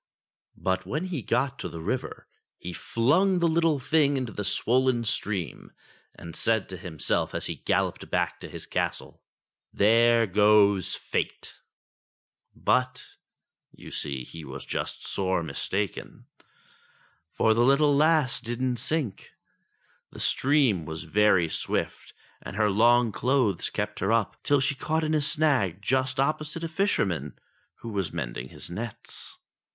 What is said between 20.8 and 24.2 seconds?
was very swift, and her long clothes kept her